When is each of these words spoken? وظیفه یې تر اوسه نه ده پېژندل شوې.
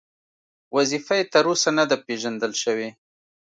وظیفه 0.75 1.13
یې 1.19 1.25
تر 1.33 1.45
اوسه 1.51 1.69
نه 1.77 1.83
ده 1.89 1.95
پېژندل 2.05 2.51
شوې. 2.63 2.89